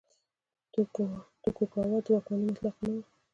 توکوګاوا 1.41 1.97
واکمني 2.11 2.45
مطلقه 2.49 2.81
نه 2.91 2.97
وه. 2.97 3.01